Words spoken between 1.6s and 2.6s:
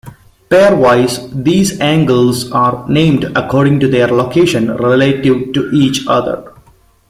angles